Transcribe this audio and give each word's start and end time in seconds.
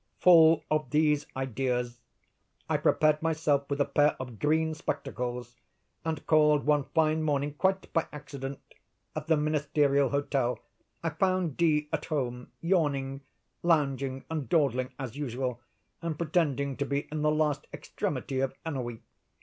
"Full 0.17 0.63
of 0.71 0.89
these 0.89 1.27
ideas, 1.37 1.99
I 2.67 2.77
prepared 2.77 3.21
myself 3.21 3.69
with 3.69 3.79
a 3.79 3.85
pair 3.85 4.15
of 4.19 4.39
green 4.39 4.73
spectacles, 4.73 5.57
and 6.03 6.25
called 6.25 6.65
one 6.65 6.85
fine 6.85 7.21
morning, 7.21 7.53
quite 7.53 7.93
by 7.93 8.07
accident, 8.11 8.57
at 9.15 9.27
the 9.27 9.37
Ministerial 9.37 10.09
hotel. 10.09 10.57
I 11.03 11.11
found 11.11 11.55
D—— 11.55 11.87
at 11.93 12.05
home, 12.05 12.47
yawning, 12.61 13.21
lounging, 13.61 14.25
and 14.27 14.49
dawdling, 14.49 14.89
as 14.97 15.15
usual, 15.15 15.61
and 16.01 16.17
pretending 16.17 16.77
to 16.77 16.85
be 16.87 17.07
in 17.11 17.21
the 17.21 17.29
last 17.29 17.67
extremity 17.71 18.39
of 18.39 18.55
ennui. 18.65 19.01